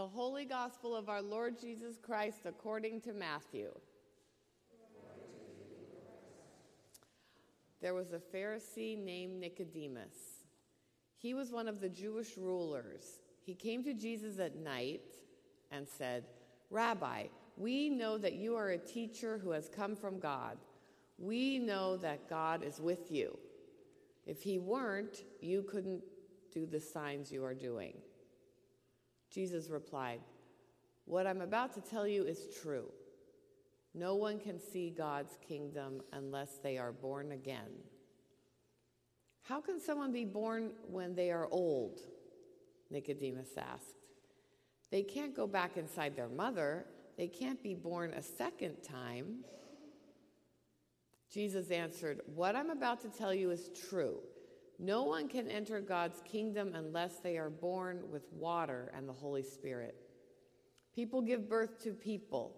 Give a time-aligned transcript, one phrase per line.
[0.00, 3.68] The Holy Gospel of our Lord Jesus Christ according to Matthew.
[7.82, 10.46] There was a Pharisee named Nicodemus.
[11.18, 13.20] He was one of the Jewish rulers.
[13.44, 15.02] He came to Jesus at night
[15.70, 16.24] and said,
[16.70, 17.24] Rabbi,
[17.58, 20.56] we know that you are a teacher who has come from God.
[21.18, 23.38] We know that God is with you.
[24.24, 26.02] If he weren't, you couldn't
[26.50, 27.92] do the signs you are doing.
[29.32, 30.20] Jesus replied,
[31.04, 32.86] What I'm about to tell you is true.
[33.94, 37.70] No one can see God's kingdom unless they are born again.
[39.42, 42.00] How can someone be born when they are old?
[42.90, 43.96] Nicodemus asked.
[44.90, 46.86] They can't go back inside their mother.
[47.16, 49.44] They can't be born a second time.
[51.32, 54.18] Jesus answered, What I'm about to tell you is true.
[54.82, 59.42] No one can enter God's kingdom unless they are born with water and the Holy
[59.42, 59.94] Spirit.
[60.94, 62.56] People give birth to people,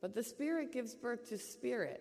[0.00, 2.00] but the Spirit gives birth to spirit.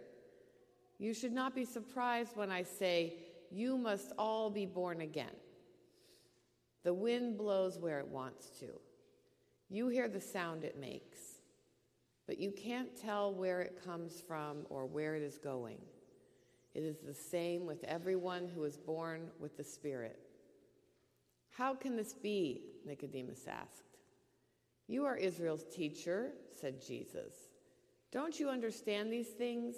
[1.00, 3.16] You should not be surprised when I say,
[3.50, 5.36] You must all be born again.
[6.84, 8.68] The wind blows where it wants to.
[9.70, 11.18] You hear the sound it makes,
[12.28, 15.80] but you can't tell where it comes from or where it is going.
[16.78, 20.20] It is the same with everyone who is born with the Spirit.
[21.50, 22.62] How can this be?
[22.86, 23.98] Nicodemus asked.
[24.88, 27.34] You are Israel's teacher, said Jesus.
[28.12, 29.74] Don't you understand these things?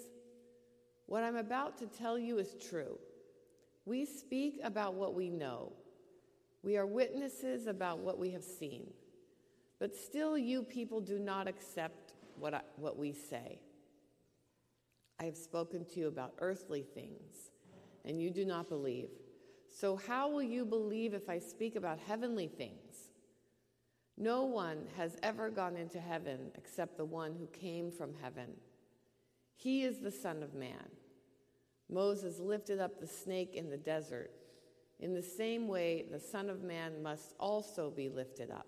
[1.06, 2.98] What I'm about to tell you is true.
[3.86, 5.72] We speak about what we know,
[6.62, 8.90] we are witnesses about what we have seen.
[9.78, 13.58] But still, you people do not accept what, I, what we say.
[15.20, 17.50] I have spoken to you about earthly things,
[18.06, 19.10] and you do not believe.
[19.68, 23.10] So, how will you believe if I speak about heavenly things?
[24.16, 28.48] No one has ever gone into heaven except the one who came from heaven.
[29.56, 30.88] He is the Son of Man.
[31.90, 34.30] Moses lifted up the snake in the desert.
[35.00, 38.66] In the same way, the Son of Man must also be lifted up.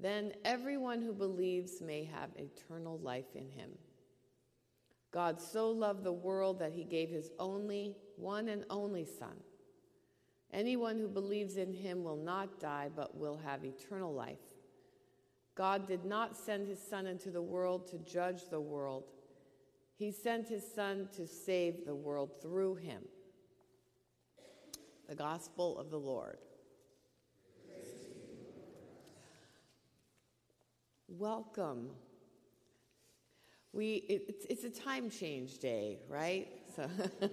[0.00, 3.70] Then everyone who believes may have eternal life in him.
[5.10, 9.36] God so loved the world that he gave his only, one and only Son.
[10.52, 14.38] Anyone who believes in him will not die, but will have eternal life.
[15.54, 19.04] God did not send his Son into the world to judge the world,
[19.96, 23.02] he sent his Son to save the world through him.
[25.08, 26.38] The Gospel of the Lord.
[31.08, 31.90] Welcome
[33.72, 36.48] we it, it's, a time change day, right?
[36.74, 36.88] So,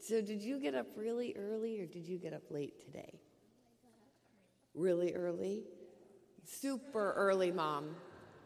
[0.00, 3.20] so did you get up really early or did you get up late today?
[4.74, 5.64] Really early?
[6.44, 7.96] Super early, mom.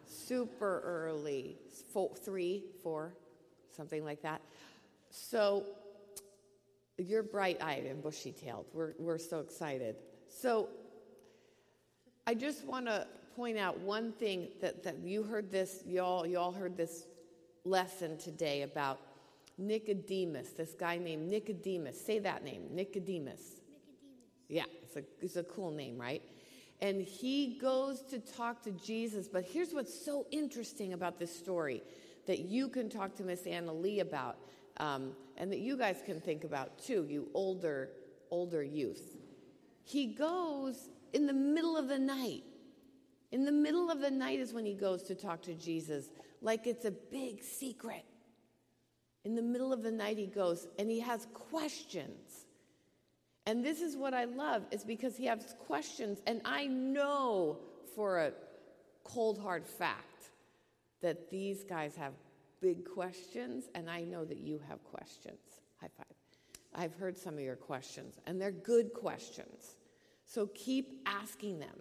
[0.05, 1.56] Super early.
[1.93, 3.15] Four, three, four,
[3.77, 4.41] something like that.
[5.10, 5.65] So
[6.99, 8.66] you're bright eyed and bushy tailed.
[8.72, 9.97] We're, we're so excited.
[10.28, 10.69] So
[12.27, 13.06] I just want to
[13.38, 17.06] point out one thing that, that you heard this, y'all, y'all heard this
[17.65, 18.99] lesson today about
[19.56, 22.04] Nicodemus, this guy named Nicodemus.
[22.04, 23.41] Say that name, Nicodemus.
[23.41, 23.43] Nicodemus.
[24.48, 26.21] Yeah, it's a, it's a cool name, right?
[26.81, 29.28] And he goes to talk to Jesus.
[29.28, 31.84] But here's what's so interesting about this story
[32.27, 34.38] that you can talk to Miss Anna Lee about,
[34.78, 37.91] um, and that you guys can think about too, you older,
[38.32, 39.16] older youth.
[39.84, 42.43] He goes in the middle of the night
[43.31, 46.09] in the middle of the night is when he goes to talk to Jesus,
[46.41, 48.05] like it's a big secret.
[49.25, 52.47] In the middle of the night, he goes and he has questions.
[53.47, 56.21] And this is what I love, is because he has questions.
[56.27, 57.59] And I know
[57.94, 58.33] for a
[59.05, 60.31] cold, hard fact
[61.00, 62.12] that these guys have
[62.60, 65.39] big questions, and I know that you have questions.
[65.81, 66.06] High five.
[66.75, 69.77] I've heard some of your questions, and they're good questions.
[70.25, 71.80] So keep asking them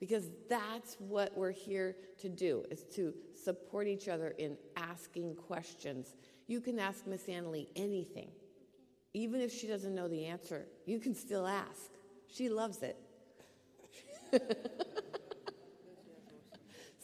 [0.00, 6.14] because that's what we're here to do is to support each other in asking questions.
[6.46, 8.30] You can ask miss annalie anything.
[9.14, 11.90] Even if she doesn't know the answer you can still ask.
[12.26, 12.96] She loves it.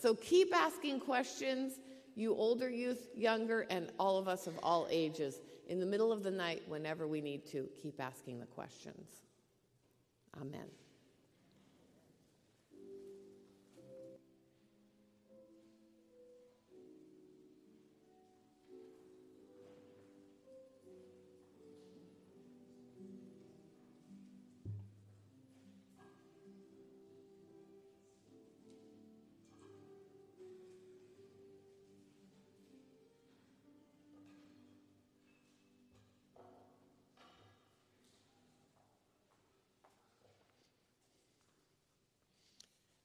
[0.04, 1.80] So keep asking questions.
[2.14, 6.22] You older youth younger and all of us of all ages in the middle of
[6.22, 9.08] the night whenever we need to keep asking the questions.
[10.38, 10.83] Amen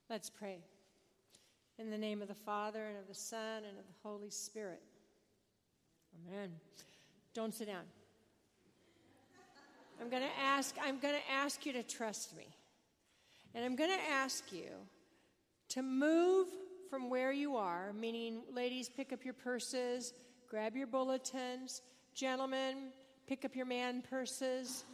[0.10, 0.58] Let's pray.
[1.78, 4.82] In the name of the Father, and of the Son, and of the Holy Spirit.
[6.28, 6.50] Amen.
[7.36, 7.84] Don't sit down.
[10.02, 12.48] I'm going to ask I'm going to ask you to trust me.
[13.54, 14.72] And I'm going to ask you
[15.70, 16.48] to move
[16.90, 20.14] from where you are, meaning ladies pick up your purses,
[20.50, 21.84] grab your bulletins,
[22.16, 22.92] gentlemen
[23.28, 24.86] pick up your man purses,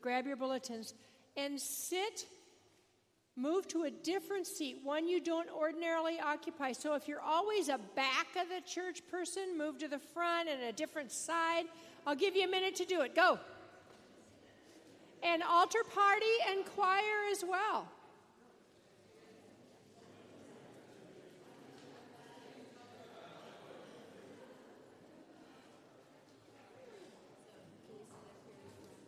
[0.00, 0.94] grab your bulletins
[1.36, 2.24] and sit
[3.38, 6.72] Move to a different seat, one you don't ordinarily occupy.
[6.72, 10.62] So if you're always a back of the church person, move to the front and
[10.62, 11.66] a different side.
[12.06, 13.14] I'll give you a minute to do it.
[13.14, 13.38] Go.
[15.22, 17.88] And altar party and choir as well.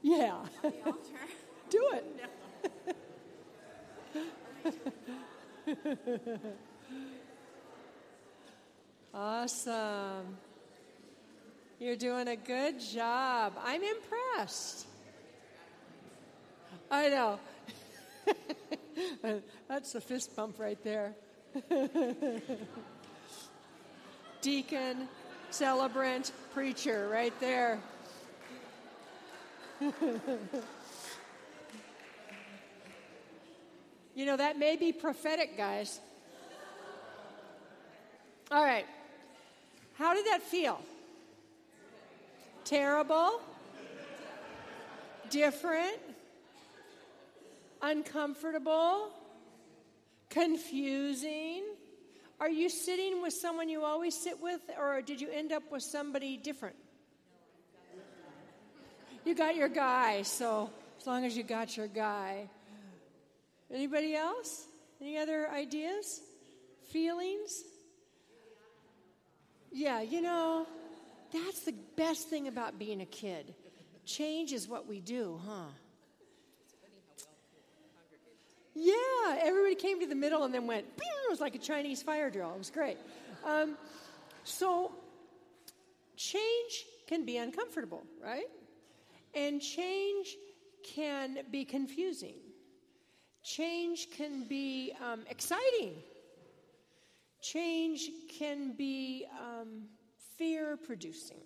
[0.02, 0.36] Yeah.
[1.70, 2.04] do it.
[9.14, 10.36] awesome.
[11.78, 13.52] You're doing a good job.
[13.64, 14.86] I'm impressed.
[16.90, 17.38] I know.
[19.68, 21.14] That's a fist bump right there.
[24.40, 25.08] Deacon,
[25.50, 27.78] celebrant, preacher, right there.
[34.18, 36.00] You know, that may be prophetic, guys.
[38.50, 38.84] All right.
[39.94, 40.80] How did that feel?
[42.64, 43.40] Terrible?
[45.30, 46.00] Different?
[47.80, 49.10] Uncomfortable?
[50.30, 51.62] Confusing?
[52.40, 55.84] Are you sitting with someone you always sit with, or did you end up with
[55.84, 56.74] somebody different?
[59.24, 62.48] You got your guy, so as long as you got your guy.
[63.72, 64.66] Anybody else?
[65.00, 66.20] Any other ideas?
[66.90, 67.64] Feelings?
[69.70, 70.66] Yeah, you know,
[71.32, 73.54] that's the best thing about being a kid.
[74.06, 75.66] Change is what we do, huh?
[78.74, 80.86] Yeah, everybody came to the middle and then went,
[81.28, 82.52] it was like a Chinese fire drill.
[82.52, 82.96] It was great.
[83.44, 83.76] Um,
[84.44, 84.92] so,
[86.16, 88.46] change can be uncomfortable, right?
[89.34, 90.36] And change
[90.82, 92.36] can be confusing.
[93.42, 95.94] Change can be um, exciting.
[97.40, 99.84] Change can be um,
[100.36, 101.40] fear producing.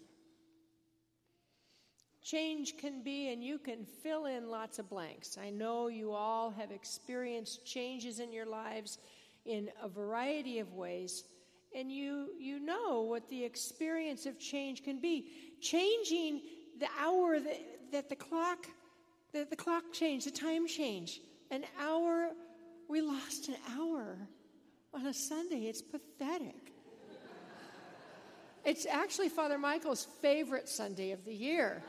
[2.23, 5.37] Change can be, and you can fill in lots of blanks.
[5.43, 8.99] I know you all have experienced changes in your lives
[9.45, 11.25] in a variety of ways,
[11.77, 15.27] and you, you know what the experience of change can be.
[15.61, 16.41] Changing
[16.79, 17.61] the hour that,
[17.91, 18.67] that the clock,
[19.33, 21.21] that the clock changed, the time change
[21.53, 22.31] an hour,
[22.89, 24.17] we lost an hour
[24.95, 25.67] on a Sunday.
[25.67, 26.73] It's pathetic.
[28.65, 31.83] It's actually Father Michael's favorite Sunday of the year.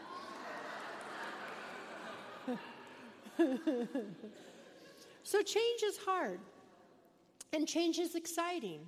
[5.23, 6.39] so change is hard,
[7.53, 8.81] and change is exciting,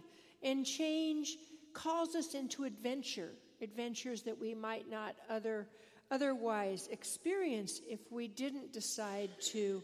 [0.43, 1.37] and change
[1.73, 5.67] calls us into adventure, adventures that we might not other,
[6.11, 9.81] otherwise experience if we didn't decide to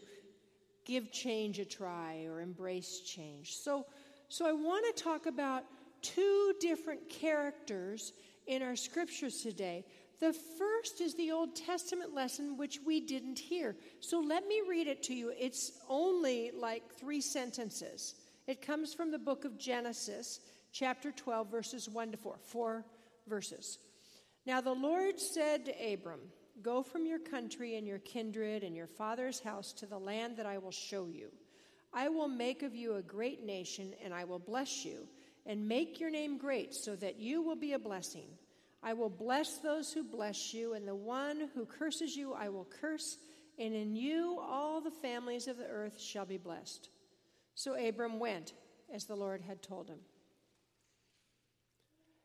[0.84, 3.56] give change a try or embrace change.
[3.56, 3.86] So,
[4.28, 5.64] so I want to talk about
[6.02, 8.12] two different characters
[8.46, 9.84] in our scriptures today.
[10.20, 13.76] The first is the Old Testament lesson, which we didn't hear.
[14.00, 15.32] So let me read it to you.
[15.36, 18.14] It's only like three sentences.
[18.46, 20.40] It comes from the book of Genesis,
[20.72, 22.36] chapter 12, verses 1 to 4.
[22.44, 22.84] Four
[23.26, 23.78] verses.
[24.46, 26.20] Now the Lord said to Abram,
[26.60, 30.46] Go from your country and your kindred and your father's house to the land that
[30.46, 31.30] I will show you.
[31.92, 35.08] I will make of you a great nation, and I will bless you,
[35.46, 38.28] and make your name great, so that you will be a blessing.
[38.82, 42.66] I will bless those who bless you, and the one who curses you I will
[42.80, 43.18] curse,
[43.58, 46.88] and in you all the families of the earth shall be blessed.
[47.54, 48.54] So Abram went
[48.92, 49.98] as the Lord had told him.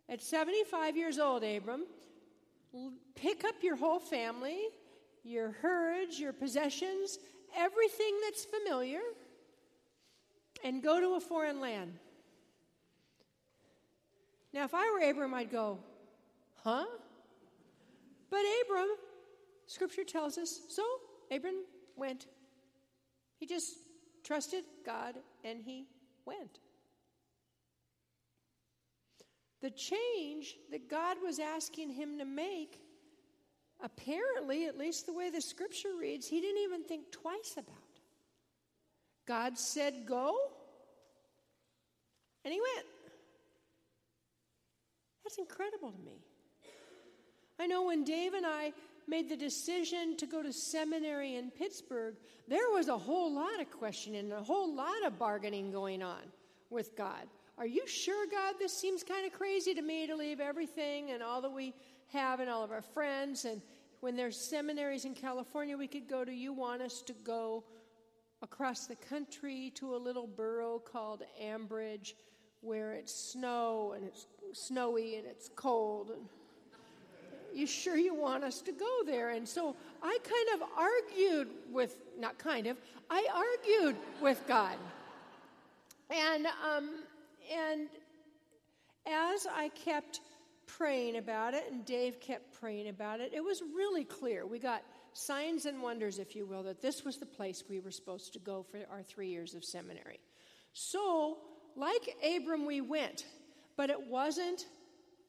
[0.10, 1.86] At 75 years old, Abram
[3.16, 4.60] pick up your whole family,
[5.24, 7.20] your herds, your possessions,
[7.56, 9.02] everything that's familiar,
[10.64, 11.94] and go to a foreign land.
[14.54, 15.80] Now, if I were Abram, I'd go,
[16.64, 16.86] huh?
[18.30, 18.90] But Abram,
[19.68, 20.84] scripture tells us, so
[21.32, 21.64] Abram
[21.96, 22.28] went.
[23.40, 23.76] He just
[24.24, 25.86] trusted God and he
[26.26, 26.60] went.
[29.62, 32.80] The change that God was asking him to make,
[33.84, 37.76] apparently, at least the way the scripture reads, he didn't even think twice about.
[39.28, 40.38] God said, Go,
[42.46, 42.86] And he went.
[45.24, 46.22] That's incredible to me.
[47.60, 48.72] I know when Dave and I
[49.08, 52.16] made the decision to go to seminary in Pittsburgh,
[52.48, 56.22] there was a whole lot of questioning and a whole lot of bargaining going on
[56.70, 57.28] with God.
[57.60, 61.24] Are you sure, God, this seems kind of crazy to me to leave everything and
[61.24, 61.74] all that we
[62.14, 63.46] have and all of our friends?
[63.46, 63.62] And
[64.00, 67.64] when there's seminaries in California we could go to, you want us to go
[68.44, 72.14] across the country to a little borough called Ambridge
[72.62, 76.12] where it's snow and it's snowy and it's cold.
[76.12, 76.28] And
[77.56, 79.32] you sure you want us to go there?
[79.32, 82.78] And so i kind of argued with not kind of
[83.10, 84.78] i argued with god.
[86.12, 86.92] And um,
[87.52, 87.88] and
[89.08, 90.20] as i kept
[90.66, 94.82] praying about it and dave kept praying about it it was really clear we got
[95.14, 98.40] signs and wonders if you will that this was the place we were supposed to
[98.40, 100.20] go for our three years of seminary
[100.74, 101.38] so
[101.78, 103.26] like Abram, we went,
[103.78, 104.66] but it wasn't,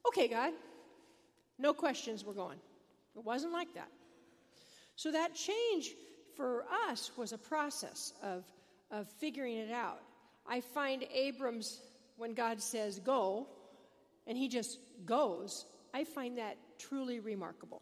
[0.07, 0.53] okay, God,
[1.57, 2.57] no questions, we're going.
[3.15, 3.89] It wasn't like that.
[4.95, 5.91] So that change
[6.35, 8.43] for us was a process of,
[8.91, 10.01] of figuring it out.
[10.47, 11.79] I find Abram's,
[12.19, 13.47] when God says go,
[14.27, 17.81] and he just goes, I find that truly remarkable.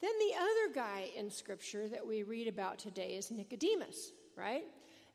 [0.00, 4.64] Then the other guy in Scripture that we read about today is Nicodemus, right?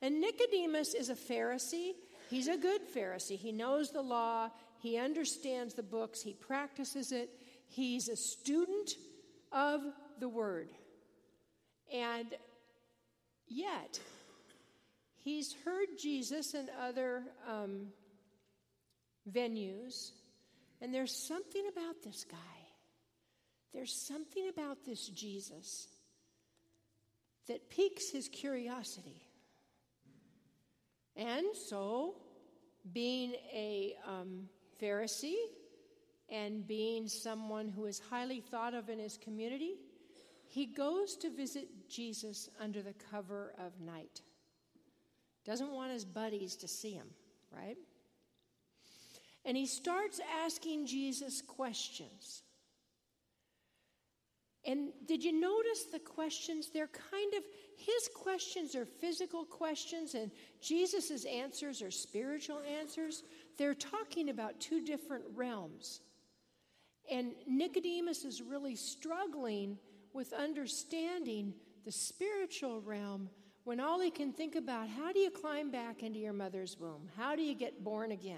[0.01, 1.94] And Nicodemus is a Pharisee.
[2.29, 3.38] He's a good Pharisee.
[3.38, 4.50] He knows the law,
[4.82, 7.29] he understands the books, he practices it.
[7.67, 8.91] He's a student
[9.51, 9.82] of
[10.20, 10.70] the word.
[11.91, 12.27] And
[13.48, 14.00] yet,
[15.25, 17.88] he's heard Jesus in other um,
[19.29, 20.12] venues,
[20.79, 22.38] and there's something about this guy.
[23.74, 25.88] There's something about this Jesus
[27.48, 29.22] that piques his curiosity.
[31.17, 32.15] And so,
[32.94, 34.48] being a um,
[34.82, 35.36] Pharisee
[36.29, 39.75] and being someone who is highly thought of in his community,
[40.48, 44.22] he goes to visit Jesus under the cover of night.
[45.46, 47.08] Doesn't want his buddies to see him,
[47.52, 47.78] right?
[49.46, 52.42] And he starts asking Jesus questions.
[54.66, 56.72] And did you notice the questions?
[56.74, 57.44] They're kind of,
[57.78, 63.22] his questions are physical questions, and Jesus' answers are spiritual answers.
[63.60, 66.02] They're talking about two different realms.
[67.12, 69.78] And Nicodemus is really struggling
[70.14, 73.30] with understanding the spiritual realm
[73.65, 77.10] when all he can think about how do you climb back into your mother's womb?
[77.17, 78.38] How do you get born again?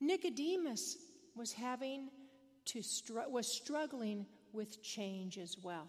[0.00, 0.98] Nicodemus
[1.34, 2.10] was having
[2.66, 5.88] to str- was struggling with change as well.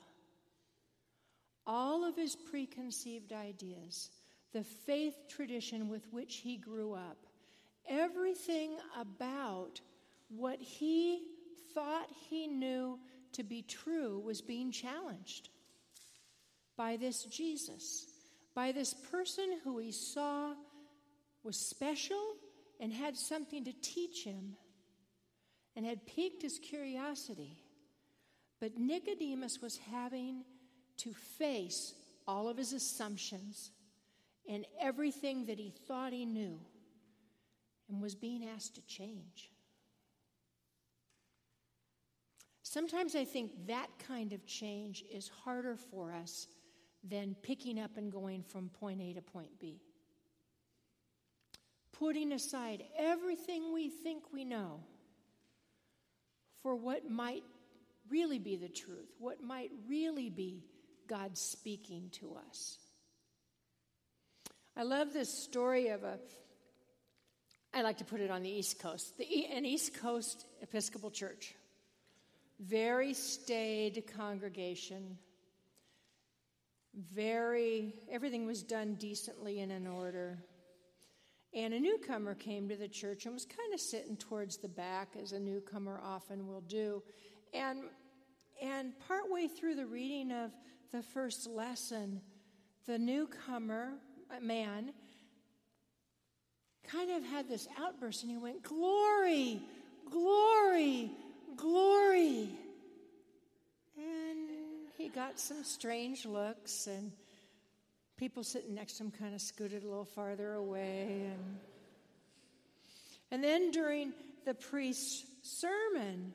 [1.67, 4.09] All of his preconceived ideas,
[4.53, 7.17] the faith tradition with which he grew up,
[7.89, 9.81] everything about
[10.29, 11.23] what he
[11.73, 12.99] thought he knew
[13.33, 15.49] to be true was being challenged
[16.77, 18.05] by this Jesus,
[18.55, 20.53] by this person who he saw
[21.43, 22.35] was special
[22.79, 24.55] and had something to teach him
[25.75, 27.57] and had piqued his curiosity.
[28.59, 30.43] But Nicodemus was having
[30.97, 31.93] to face
[32.27, 33.71] all of his assumptions
[34.47, 36.59] and everything that he thought he knew
[37.89, 39.52] and was being asked to change.
[42.73, 46.47] Sometimes I think that kind of change is harder for us
[47.03, 49.79] than picking up and going from point A to point B
[52.03, 54.79] putting aside everything we think we know
[56.61, 57.43] for what might
[58.09, 60.63] really be the truth, what might really be
[61.07, 62.79] God speaking to us.
[64.75, 66.17] I love this story of a,
[67.73, 71.53] I like to put it on the East Coast, the, an East Coast Episcopal Church.
[72.59, 75.17] Very staid congregation,
[76.93, 80.37] very, everything was done decently and in order.
[81.53, 85.15] And a newcomer came to the church and was kind of sitting towards the back,
[85.21, 87.03] as a newcomer often will do.
[87.53, 87.83] And,
[88.61, 90.51] and partway through the reading of
[90.91, 92.21] the first lesson,
[92.87, 93.93] the newcomer,
[94.35, 94.93] uh, man,
[96.87, 99.61] kind of had this outburst and he went, Glory,
[100.09, 101.11] glory,
[101.55, 102.49] glory.
[103.97, 104.49] And
[104.97, 107.11] he got some strange looks and
[108.17, 111.29] people sitting next to him kind of scooted a little farther away.
[111.31, 111.57] And,
[113.31, 114.13] and then during
[114.45, 116.33] the priest's sermon,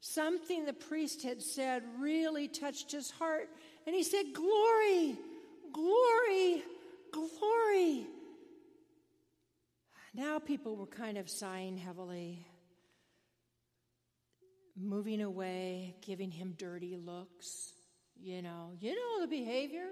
[0.00, 3.48] something the priest had said really touched his heart.
[3.86, 5.16] And he said, Glory,
[5.72, 6.62] Glory,
[7.12, 8.06] glory.
[10.14, 12.46] Now people were kind of sighing heavily,
[14.80, 17.72] moving away, giving him dirty looks.
[18.20, 19.86] You know, you know the behavior.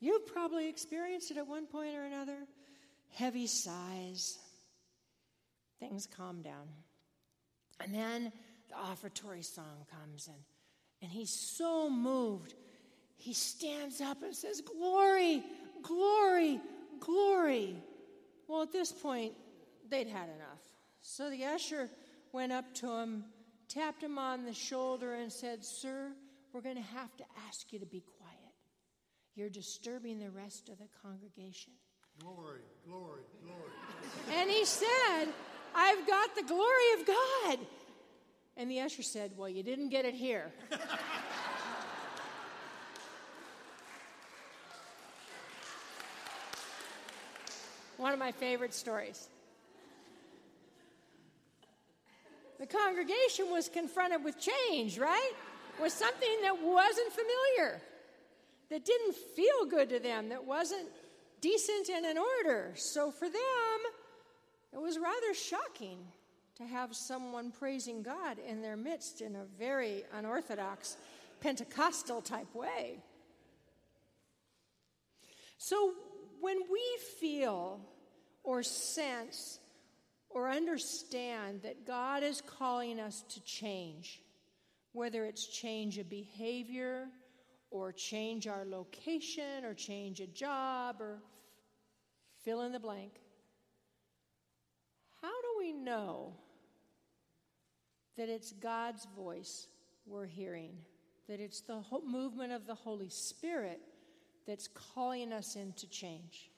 [0.00, 2.38] You've probably experienced it at one point or another.
[3.10, 4.38] Heavy sighs.
[5.80, 6.68] Things calm down.
[7.80, 8.32] And then
[8.68, 10.36] the offertory song comes, and,
[11.02, 12.54] and he's so moved.
[13.16, 15.42] He stands up and says, Glory,
[15.82, 16.60] glory,
[17.00, 17.76] glory.
[18.48, 19.34] Well, at this point,
[19.88, 20.62] they'd had enough.
[21.00, 21.90] So the usher
[22.32, 23.24] went up to him,
[23.72, 26.12] tapped him on the shoulder, and said, Sir,
[26.52, 28.36] we're going to have to ask you to be quiet.
[29.34, 31.72] You're disturbing the rest of the congregation.
[32.20, 33.70] Glory, glory, glory.
[34.38, 35.28] And he said,
[35.74, 37.58] I've got the glory of God.
[38.58, 40.52] And the usher said, Well, you didn't get it here.
[47.96, 49.28] One of my favorite stories.
[52.58, 55.32] The congregation was confronted with change, right?
[55.80, 57.80] With something that wasn't familiar,
[58.70, 60.88] that didn't feel good to them, that wasn't
[61.40, 62.72] decent and in order.
[62.74, 63.80] So for them,
[64.72, 65.98] it was rather shocking
[66.56, 70.96] to have someone praising God in their midst in a very unorthodox
[71.40, 72.98] Pentecostal type way.
[75.58, 75.92] So
[76.40, 76.82] when we
[77.20, 77.80] feel
[78.44, 79.58] or sense
[80.32, 84.22] or understand that God is calling us to change,
[84.92, 87.06] whether it's change a behavior
[87.70, 91.18] or change our location or change a job or
[92.44, 93.12] fill in the blank,
[95.20, 96.34] how do we know
[98.16, 99.68] that it's God's voice
[100.06, 100.72] we're hearing?
[101.28, 103.80] That it's the movement of the Holy Spirit
[104.46, 106.51] that's calling us into change?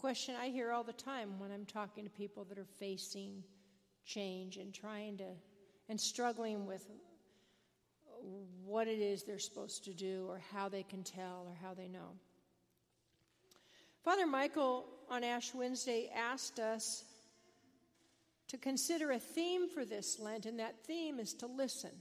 [0.00, 3.44] Question I hear all the time when I'm talking to people that are facing
[4.06, 5.26] change and trying to,
[5.90, 6.86] and struggling with
[8.64, 11.86] what it is they're supposed to do or how they can tell or how they
[11.86, 12.16] know.
[14.02, 17.04] Father Michael on Ash Wednesday asked us
[18.48, 21.92] to consider a theme for this Lent, and that theme is to listen.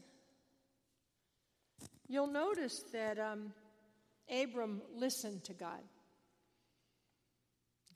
[2.07, 3.51] You'll notice that um,
[4.31, 5.81] Abram listened to God.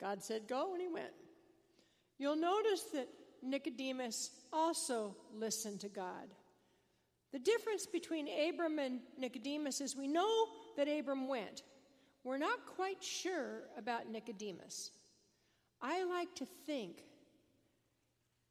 [0.04, 1.14] God said, Go, and he went.
[2.18, 3.08] You'll notice that
[3.42, 6.28] Nicodemus also listened to God.
[7.32, 11.62] The difference between Abram and Nicodemus is we know that Abram went.
[12.22, 14.90] We're not quite sure about Nicodemus.
[15.80, 17.02] I like to think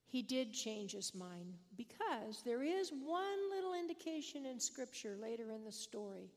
[0.08, 5.63] he did change his mind because there is one little indication in Scripture later in
[5.63, 6.32] the story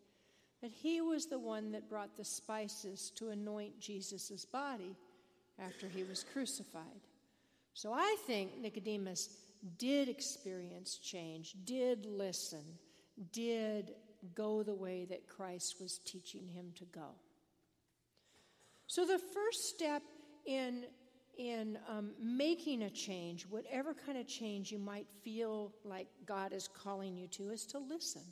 [0.61, 4.94] that he was the one that brought the spices to anoint Jesus' body
[5.59, 7.03] after he was crucified.
[7.75, 9.29] So I think Nicodemus
[9.79, 12.64] did experience change, did listen,
[13.33, 13.92] did
[14.35, 17.11] go the way that Christ was teaching him to go.
[18.87, 20.03] So the first step
[20.47, 20.85] in
[21.37, 26.66] in um, making a change, whatever kind of change you might feel like God is
[26.66, 28.23] calling you to, is to listen.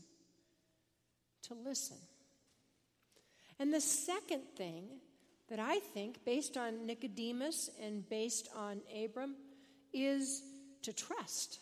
[1.42, 1.98] To listen.
[3.58, 4.84] And the second thing
[5.54, 9.36] that I think, based on Nicodemus and based on Abram,
[9.92, 10.42] is
[10.82, 11.60] to trust.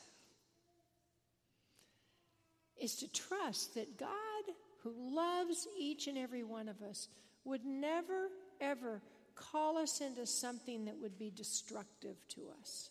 [2.80, 7.08] Is to trust that God, who loves each and every one of us,
[7.44, 8.28] would never,
[8.62, 9.02] ever
[9.34, 12.88] call us into something that would be destructive to us.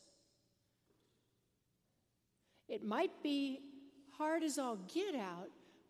[2.69, 3.61] It might be
[4.19, 5.49] hard as all get out,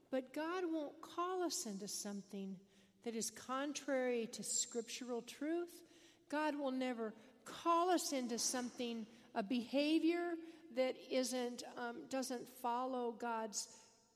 [0.09, 2.55] but God won't call us into something
[3.03, 5.81] that is contrary to scriptural truth.
[6.29, 7.13] God will never
[7.45, 10.33] call us into something, a behavior
[10.75, 13.67] that isn't, um, doesn't follow God's,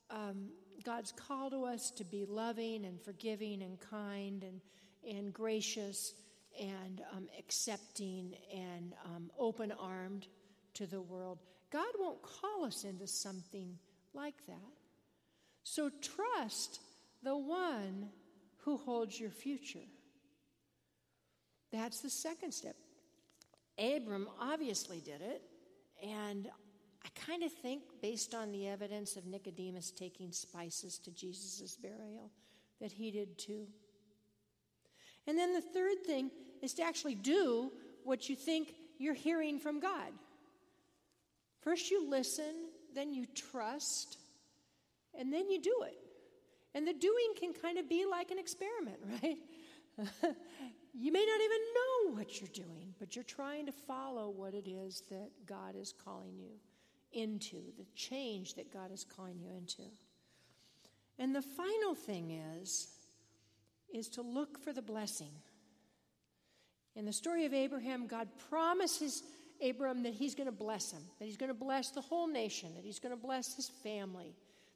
[0.09, 0.49] um,
[0.83, 4.61] God's call to us to be loving and forgiving and kind and,
[5.07, 6.13] and gracious
[6.59, 10.27] and um, accepting and um, open armed
[10.75, 11.39] to the world.
[11.71, 13.77] God won't call us into something
[14.13, 14.55] like that.
[15.63, 16.79] So trust
[17.23, 18.09] the one
[18.65, 19.87] who holds your future.
[21.71, 22.75] That's the second step.
[23.77, 25.43] Abram obviously did it,
[26.03, 26.49] and
[27.03, 32.31] I kind of think, based on the evidence of Nicodemus taking spices to Jesus' burial,
[32.81, 33.67] that he did too.
[35.27, 37.71] And then the third thing is to actually do
[38.03, 40.11] what you think you're hearing from God.
[41.61, 44.17] First, you listen, then you trust,
[45.17, 45.97] and then you do it.
[46.75, 49.37] And the doing can kind of be like an experiment, right?
[50.93, 54.67] you may not even know what you're doing, but you're trying to follow what it
[54.67, 56.51] is that God is calling you
[57.13, 59.83] into, the change that God is calling you into.
[61.17, 62.89] And the final thing is
[63.93, 65.31] is to look for the blessing.
[66.97, 69.23] In the story of Abraham, God promises
[69.65, 72.73] Abram that he's going to bless him, that he's going to bless the whole nation,
[72.75, 74.35] that he's going to bless his family,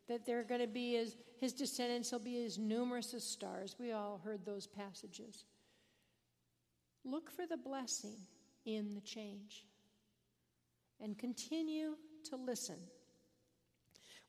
[0.09, 3.77] that they're going to be as his descendants will be as numerous as stars.
[3.79, 5.45] We all heard those passages.
[7.05, 8.17] Look for the blessing
[8.65, 9.65] in the change
[10.99, 11.95] and continue
[12.25, 12.75] to listen.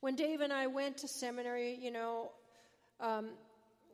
[0.00, 2.30] When Dave and I went to seminary, you know,
[3.00, 3.30] um,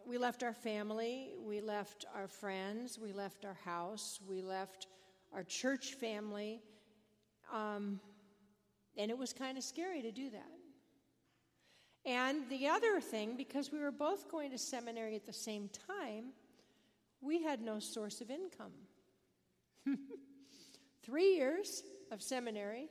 [0.06, 4.88] we left our family, we left our friends, we left our house, we left
[5.32, 6.60] our church family,
[7.52, 7.98] um,
[8.96, 10.55] and it was kind of scary to do that.
[12.06, 16.26] And the other thing, because we were both going to seminary at the same time,
[17.20, 18.72] we had no source of income.
[21.02, 22.88] Three years of seminary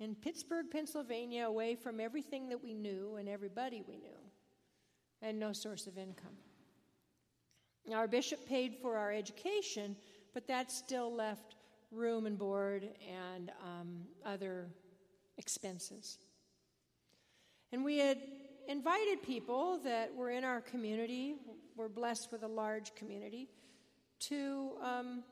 [0.00, 4.20] in Pittsburgh, Pennsylvania, away from everything that we knew and everybody we knew,
[5.22, 6.36] and no source of income.
[7.92, 9.96] Our bishop paid for our education,
[10.34, 11.56] but that still left
[11.90, 14.68] room and board and um, other
[15.38, 16.18] expenses.
[17.72, 18.18] And we had
[18.72, 21.34] invited people that were in our community,
[21.76, 23.46] we're blessed with a large community,
[24.18, 25.22] to um,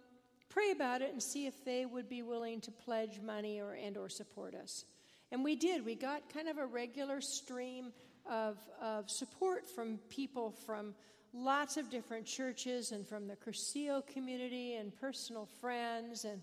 [0.51, 3.97] pray about it and see if they would be willing to pledge money or and
[3.97, 4.85] or support us.
[5.33, 5.87] And we did.
[5.87, 7.93] We got kind of a regular stream
[8.31, 10.95] of, of support from people from
[11.33, 16.43] lots of different churches and from the Cursillo community and personal friends and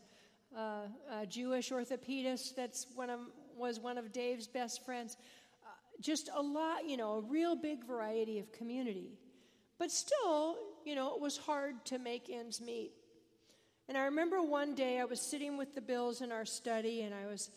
[0.57, 0.87] uh,
[1.21, 3.19] a Jewish orthopedist that's one of,
[3.55, 5.17] was one of Dave's best friends.
[5.99, 9.17] Just a lot, you know, a real big variety of community.
[9.77, 12.91] But still, you know, it was hard to make ends meet.
[13.87, 17.13] And I remember one day I was sitting with the bills in our study and
[17.13, 17.49] I was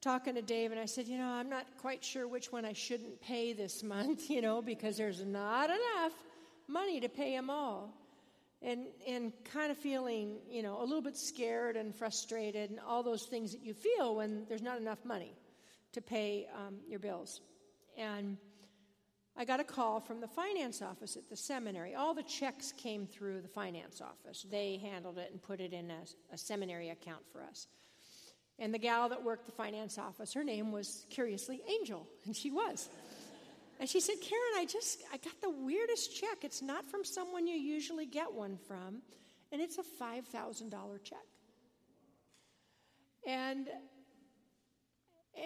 [0.00, 2.72] talking to Dave and I said, You know, I'm not quite sure which one I
[2.72, 6.12] shouldn't pay this month, you know, because there's not enough
[6.66, 7.94] money to pay them all.
[8.60, 13.04] And, and kind of feeling, you know, a little bit scared and frustrated and all
[13.04, 15.32] those things that you feel when there's not enough money
[15.92, 17.40] to pay um, your bills.
[17.98, 18.36] And
[19.36, 21.94] I got a call from the finance office at the seminary.
[21.94, 24.46] All the checks came through the finance office.
[24.48, 26.00] They handled it and put it in a,
[26.32, 27.66] a, seminary account for us.
[28.58, 32.50] And the gal that worked the finance office, her name was curiously Angel, and she
[32.50, 32.88] was.
[33.80, 36.38] And she said, Karen, I just I got the weirdest check.
[36.42, 39.02] It's not from someone you usually get one from,
[39.52, 41.18] and it's a five thousand dollar check.
[43.24, 43.68] And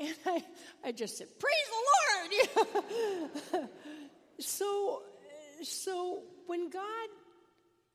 [0.00, 0.42] and I,
[0.84, 3.68] I just said, Praise the Lord!
[4.38, 5.02] so,
[5.62, 7.08] so when God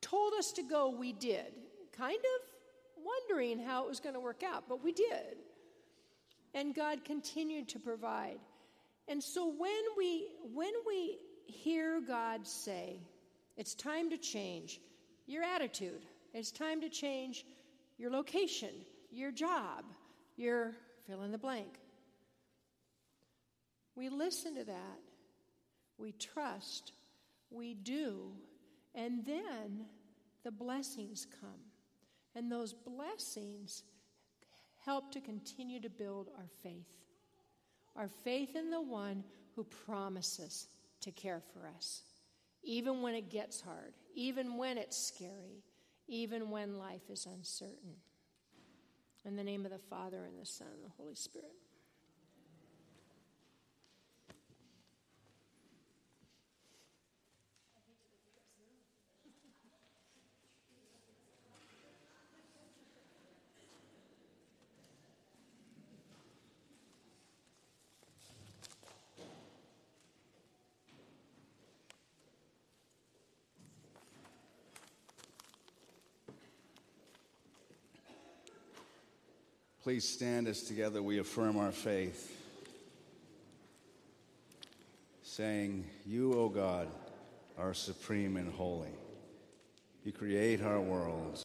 [0.00, 1.52] told us to go, we did,
[1.96, 5.36] kind of wondering how it was going to work out, but we did.
[6.54, 8.38] And God continued to provide.
[9.06, 13.00] And so when we when we hear God say,
[13.56, 14.80] it's time to change
[15.26, 17.44] your attitude, it's time to change
[17.96, 18.70] your location,
[19.10, 19.84] your job,
[20.36, 20.72] your
[21.06, 21.78] fill in the blank.
[23.98, 25.00] We listen to that,
[25.98, 26.92] we trust,
[27.50, 28.30] we do,
[28.94, 29.86] and then
[30.44, 31.58] the blessings come.
[32.36, 33.82] And those blessings
[34.84, 36.94] help to continue to build our faith.
[37.96, 39.24] Our faith in the one
[39.56, 40.68] who promises
[41.00, 42.02] to care for us,
[42.62, 45.64] even when it gets hard, even when it's scary,
[46.06, 47.96] even when life is uncertain.
[49.24, 51.50] In the name of the Father, and the Son, and the Holy Spirit.
[79.88, 82.30] Please stand as together we affirm our faith,
[85.22, 86.88] saying, You, O God,
[87.56, 88.92] are supreme and holy.
[90.04, 91.42] You create our worlds.